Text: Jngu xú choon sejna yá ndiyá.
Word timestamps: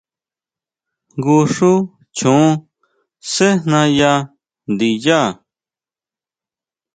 Jngu 1.15 1.37
xú 1.53 1.71
choon 2.17 2.49
sejna 3.31 3.81
yá 3.99 4.13
ndiyá. 4.71 5.21